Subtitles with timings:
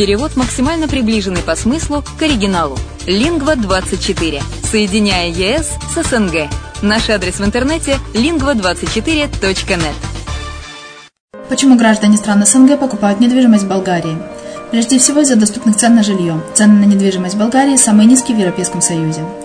[0.00, 2.78] Перевод максимально приближенный по смыслу к оригиналу.
[3.06, 4.42] Лингва24.
[4.64, 6.48] Соединяя ЕС с СНГ.
[6.80, 9.94] Наш адрес в интернете lingva24.net.
[11.50, 14.16] Почему граждане стран СНГ покупают недвижимость в Болгарии?
[14.70, 16.40] Прежде всего из-за доступных цен на жилье.
[16.54, 19.20] Цены на недвижимость в Болгарии самые низкие в Европейском Союзе.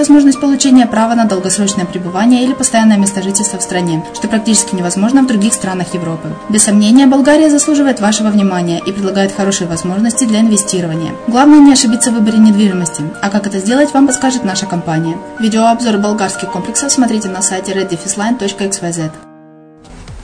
[0.00, 5.22] возможность получения права на долгосрочное пребывание или постоянное место жительства в стране, что практически невозможно
[5.22, 6.28] в других странах Европы.
[6.48, 11.12] Без сомнения, Болгария заслуживает вашего внимания и предлагает хорошие возможности для инвестирования.
[11.28, 15.18] Главное не ошибиться в выборе недвижимости, а как это сделать, вам подскажет наша компания.
[15.38, 19.10] Видеообзор болгарских комплексов смотрите на сайте reddefisline.xyz.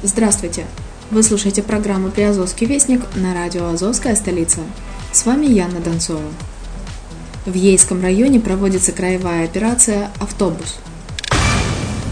[0.02, 0.64] Здравствуйте!
[1.10, 4.60] Вы слушаете программу «Приазовский вестник» на радио «Азовская столица».
[5.12, 6.22] С вами Яна Донцова.
[7.46, 10.78] В Ейском районе проводится краевая операция «Автобус».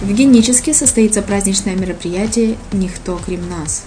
[0.01, 3.83] В Геническе состоится праздничное мероприятие «Никто крім нас».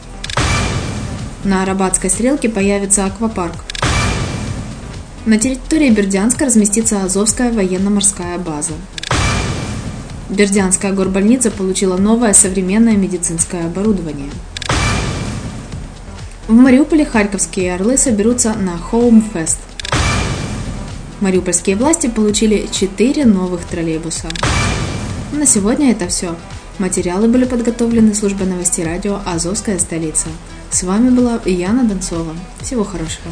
[1.45, 3.63] На Арабатской стрелке появится аквапарк.
[5.25, 8.73] На территории Бердянска разместится Азовская военно-морская база.
[10.29, 14.31] Бердянская горбольница получила новое современное медицинское оборудование.
[16.49, 18.77] В Мариуполе харьковские орлы соберутся на
[19.33, 19.59] Fest–
[21.19, 24.29] Мариупольские власти получили 4 новых троллейбуса.
[25.31, 26.35] На сегодня это все.
[26.77, 30.27] Материалы были подготовлены службой новостей радио «Азовская столица».
[30.69, 32.35] С вами была Яна Донцова.
[32.61, 33.31] Всего хорошего.